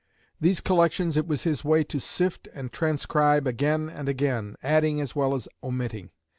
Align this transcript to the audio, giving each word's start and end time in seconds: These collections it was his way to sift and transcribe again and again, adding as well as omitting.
These 0.39 0.61
collections 0.61 1.15
it 1.15 1.27
was 1.27 1.43
his 1.43 1.63
way 1.63 1.83
to 1.83 1.99
sift 1.99 2.47
and 2.55 2.71
transcribe 2.71 3.45
again 3.45 3.87
and 3.87 4.09
again, 4.09 4.55
adding 4.63 4.99
as 4.99 5.15
well 5.15 5.35
as 5.35 5.47
omitting. 5.63 6.09